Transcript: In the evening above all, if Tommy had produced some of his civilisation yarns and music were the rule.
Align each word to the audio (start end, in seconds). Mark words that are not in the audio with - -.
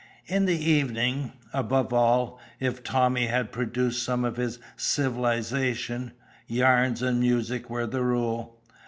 In 0.25 0.45
the 0.45 0.57
evening 0.59 1.33
above 1.53 1.93
all, 1.93 2.39
if 2.59 2.83
Tommy 2.83 3.27
had 3.27 3.51
produced 3.51 4.01
some 4.01 4.25
of 4.25 4.37
his 4.37 4.57
civilisation 4.75 6.13
yarns 6.47 7.03
and 7.03 7.19
music 7.19 7.69
were 7.69 7.85
the 7.85 8.01
rule. 8.01 8.59